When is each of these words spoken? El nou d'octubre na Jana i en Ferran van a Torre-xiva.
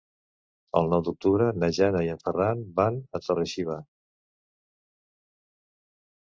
El 0.79 0.87
nou 0.93 1.03
d'octubre 1.07 1.49
na 1.63 1.69
Jana 1.79 2.01
i 2.07 2.09
en 2.15 2.23
Ferran 2.25 2.65
van 2.81 2.99
a 3.19 3.23
Torre-xiva. 3.27 3.79